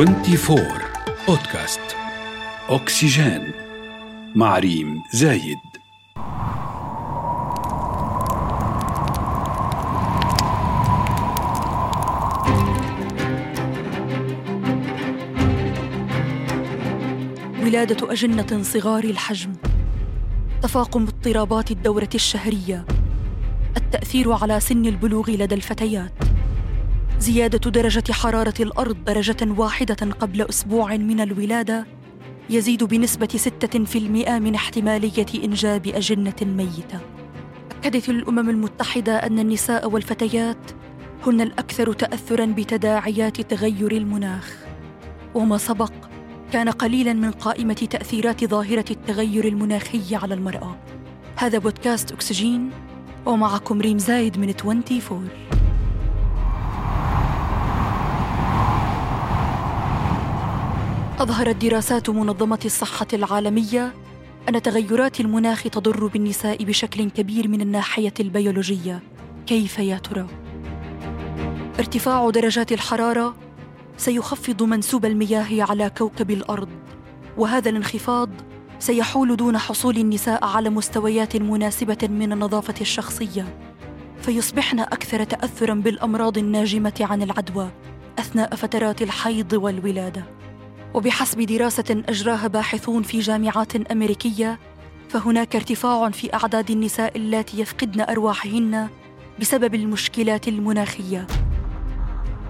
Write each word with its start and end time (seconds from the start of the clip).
24 0.00 0.60
بودكاست 1.28 1.80
أكسجين 2.68 3.52
مع 4.34 4.58
ريم 4.58 5.02
زايد 5.12 5.58
ولادة 17.62 18.12
أجنة 18.12 18.62
صغار 18.62 19.04
الحجم. 19.04 19.52
تفاقم 20.62 21.02
اضطرابات 21.02 21.70
الدورة 21.70 22.10
الشهرية. 22.14 22.86
التأثير 23.76 24.32
على 24.32 24.60
سن 24.60 24.86
البلوغ 24.86 25.30
لدى 25.30 25.54
الفتيات. 25.54 26.29
زيادة 27.20 27.70
درجة 27.70 28.12
حرارة 28.12 28.54
الأرض 28.60 29.04
درجة 29.04 29.36
واحدة 29.56 29.94
قبل 29.94 30.42
أسبوع 30.42 30.96
من 30.96 31.20
الولادة 31.20 31.86
يزيد 32.50 32.84
بنسبة 32.84 33.28
6% 33.28 34.38
من 34.38 34.54
احتمالية 34.54 35.26
إنجاب 35.44 35.86
أجنة 35.86 36.34
ميتة. 36.42 37.00
أكدت 37.70 38.08
الأمم 38.08 38.50
المتحدة 38.50 39.16
أن 39.16 39.38
النساء 39.38 39.90
والفتيات 39.90 40.70
هن 41.26 41.40
الأكثر 41.40 41.92
تأثراً 41.92 42.44
بتداعيات 42.44 43.40
تغير 43.40 43.92
المناخ. 43.92 44.56
وما 45.34 45.58
سبق 45.58 45.92
كان 46.52 46.68
قليلاً 46.68 47.12
من 47.12 47.30
قائمة 47.30 47.88
تأثيرات 47.90 48.44
ظاهرة 48.44 48.84
التغير 48.90 49.44
المناخي 49.44 50.16
على 50.16 50.34
المرأة. 50.34 50.76
هذا 51.36 51.58
بودكاست 51.58 52.12
أكسجين 52.12 52.70
ومعكم 53.26 53.80
ريم 53.80 53.98
زايد 53.98 54.38
من 54.38 54.54
24 54.64 55.49
أظهرت 61.20 61.56
دراسات 61.56 62.10
منظمة 62.10 62.58
الصحة 62.64 63.06
العالمية 63.12 63.94
أن 64.48 64.62
تغيرات 64.62 65.20
المناخ 65.20 65.62
تضر 65.62 66.06
بالنساء 66.06 66.64
بشكل 66.64 67.10
كبير 67.10 67.48
من 67.48 67.60
الناحية 67.60 68.14
البيولوجية. 68.20 69.02
كيف 69.46 69.78
يا 69.78 69.98
ترى؟ 69.98 70.26
ارتفاع 71.78 72.30
درجات 72.30 72.72
الحرارة 72.72 73.36
سيخفض 73.96 74.62
منسوب 74.62 75.04
المياه 75.04 75.62
على 75.70 75.90
كوكب 75.90 76.30
الأرض 76.30 76.68
وهذا 77.36 77.70
الانخفاض 77.70 78.30
سيحول 78.78 79.36
دون 79.36 79.58
حصول 79.58 79.96
النساء 79.96 80.44
على 80.44 80.70
مستويات 80.70 81.36
مناسبة 81.36 82.08
من 82.10 82.32
النظافة 82.32 82.74
الشخصية. 82.80 83.58
فيصبحن 84.22 84.80
أكثر 84.80 85.24
تأثرا 85.24 85.74
بالأمراض 85.74 86.38
الناجمة 86.38 87.00
عن 87.00 87.22
العدوى 87.22 87.70
أثناء 88.18 88.54
فترات 88.54 89.02
الحيض 89.02 89.52
والولادة. 89.52 90.39
وبحسب 90.94 91.40
دراسة 91.40 92.02
أجراها 92.08 92.46
باحثون 92.46 93.02
في 93.02 93.18
جامعات 93.18 93.76
أمريكية 93.76 94.58
فهناك 95.08 95.56
ارتفاع 95.56 96.10
في 96.10 96.34
أعداد 96.34 96.70
النساء 96.70 97.16
اللاتي 97.16 97.60
يفقدن 97.60 98.00
أرواحهن 98.00 98.88
بسبب 99.40 99.74
المشكلات 99.74 100.48
المناخية. 100.48 101.26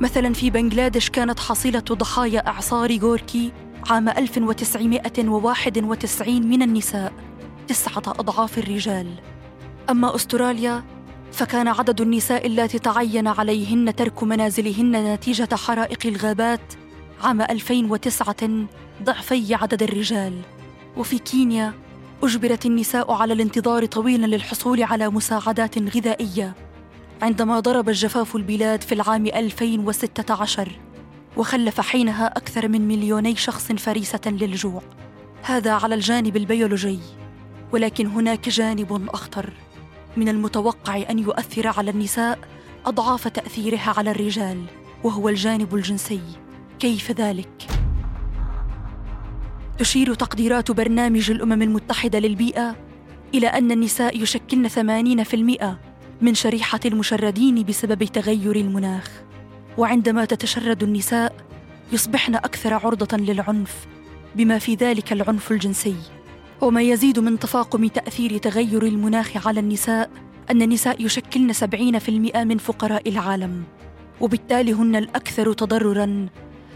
مثلا 0.00 0.34
في 0.34 0.50
بنغلاديش 0.50 1.10
كانت 1.10 1.40
حصيلة 1.40 1.82
ضحايا 1.92 2.48
إعصار 2.48 2.98
غوركي 2.98 3.52
عام 3.90 4.08
1991 4.08 6.46
من 6.46 6.62
النساء 6.62 7.12
تسعة 7.68 8.02
أضعاف 8.06 8.58
الرجال. 8.58 9.14
أما 9.90 10.14
أستراليا 10.14 10.84
فكان 11.32 11.68
عدد 11.68 12.00
النساء 12.00 12.46
اللاتي 12.46 12.78
تعين 12.78 13.26
عليهن 13.26 13.96
ترك 13.96 14.22
منازلهن 14.22 15.14
نتيجة 15.14 15.48
حرائق 15.54 16.06
الغابات 16.06 16.74
عام 17.22 17.42
2009 17.42 18.66
ضعفي 19.02 19.54
عدد 19.54 19.82
الرجال. 19.82 20.40
وفي 20.96 21.18
كينيا 21.18 21.72
أجبرت 22.22 22.66
النساء 22.66 23.12
على 23.12 23.32
الانتظار 23.32 23.86
طويلا 23.86 24.26
للحصول 24.26 24.82
على 24.82 25.08
مساعدات 25.08 25.78
غذائية 25.96 26.54
عندما 27.22 27.60
ضرب 27.60 27.88
الجفاف 27.88 28.36
البلاد 28.36 28.82
في 28.82 28.92
العام 28.92 29.26
2016 29.26 30.70
وخلف 31.36 31.80
حينها 31.80 32.26
أكثر 32.26 32.68
من 32.68 32.88
مليوني 32.88 33.36
شخص 33.36 33.72
فريسة 33.72 34.20
للجوع. 34.26 34.82
هذا 35.42 35.72
على 35.72 35.94
الجانب 35.94 36.36
البيولوجي 36.36 36.98
ولكن 37.72 38.06
هناك 38.06 38.48
جانب 38.48 39.08
أخطر. 39.14 39.52
من 40.16 40.28
المتوقع 40.28 41.02
أن 41.10 41.18
يؤثر 41.18 41.66
على 41.66 41.90
النساء 41.90 42.38
أضعاف 42.86 43.28
تأثيرها 43.28 43.94
على 43.96 44.10
الرجال 44.10 44.64
وهو 45.04 45.28
الجانب 45.28 45.74
الجنسي. 45.74 46.20
كيف 46.78 47.10
ذلك؟ 47.10 47.66
تشير 49.78 50.14
تقديرات 50.14 50.70
برنامج 50.70 51.30
الأمم 51.30 51.62
المتحدة 51.62 52.18
للبيئة 52.18 52.76
إلى 53.34 53.46
أن 53.46 53.72
النساء 53.72 54.22
يشكلن 54.22 54.68
80% 54.68 55.78
من 56.20 56.34
شريحة 56.34 56.80
المشردين 56.84 57.62
بسبب 57.62 58.04
تغير 58.04 58.56
المناخ. 58.56 59.10
وعندما 59.78 60.24
تتشرد 60.24 60.82
النساء 60.82 61.36
يصبحن 61.92 62.34
أكثر 62.34 62.74
عرضة 62.74 63.16
للعنف 63.16 63.86
بما 64.36 64.58
في 64.58 64.74
ذلك 64.74 65.12
العنف 65.12 65.52
الجنسي. 65.52 65.96
وما 66.60 66.82
يزيد 66.82 67.18
من 67.18 67.38
تفاقم 67.38 67.86
تأثير 67.86 68.38
تغير 68.38 68.82
المناخ 68.82 69.46
على 69.46 69.60
النساء 69.60 70.10
أن 70.50 70.62
النساء 70.62 71.02
يشكلن 71.02 71.52
70% 71.52 72.44
من 72.44 72.58
فقراء 72.58 73.08
العالم. 73.08 73.62
وبالتالي 74.20 74.72
هن 74.72 74.96
الأكثر 74.96 75.52
تضررا 75.52 76.28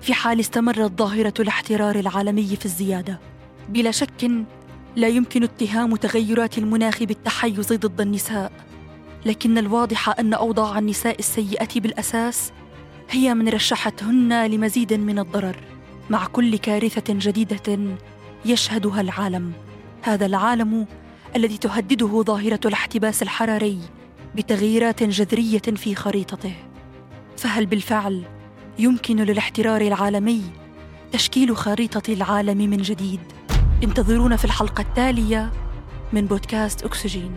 في 0.00 0.14
حال 0.14 0.40
استمرت 0.40 0.98
ظاهرة 0.98 1.34
الاحترار 1.40 1.98
العالمي 1.98 2.56
في 2.56 2.64
الزيادة. 2.64 3.20
بلا 3.68 3.90
شك 3.90 4.30
لا 4.96 5.08
يمكن 5.08 5.42
اتهام 5.42 5.96
تغيرات 5.96 6.58
المناخ 6.58 7.02
بالتحيز 7.02 7.72
ضد 7.72 8.00
النساء. 8.00 8.52
لكن 9.26 9.58
الواضح 9.58 10.18
أن 10.18 10.34
أوضاع 10.34 10.78
النساء 10.78 11.18
السيئة 11.18 11.80
بالأساس 11.80 12.52
هي 13.10 13.34
من 13.34 13.48
رشحتهن 13.48 14.46
لمزيد 14.46 14.92
من 14.92 15.18
الضرر 15.18 15.56
مع 16.10 16.26
كل 16.26 16.58
كارثة 16.58 17.14
جديدة 17.14 17.96
يشهدها 18.44 19.00
العالم. 19.00 19.52
هذا 20.02 20.26
العالم 20.26 20.86
الذي 21.36 21.58
تهدده 21.58 22.22
ظاهرة 22.22 22.60
الاحتباس 22.64 23.22
الحراري 23.22 23.78
بتغييرات 24.34 25.02
جذرية 25.02 25.58
في 25.58 25.94
خريطته. 25.94 26.54
فهل 27.36 27.66
بالفعل 27.66 28.24
يمكن 28.78 29.16
للاحترار 29.16 29.80
العالمي 29.80 30.42
تشكيل 31.12 31.56
خريطة 31.56 32.12
العالم 32.12 32.58
من 32.58 32.76
جديد. 32.76 33.20
انتظرونا 33.84 34.36
في 34.36 34.44
الحلقة 34.44 34.80
التالية 34.80 35.52
من 36.12 36.26
بودكاست 36.26 36.82
أكسجين. 36.84 37.32